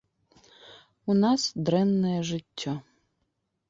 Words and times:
У 1.13 1.17
нас 1.23 1.41
дрэннае 1.69 2.19
жыццё. 2.35 2.79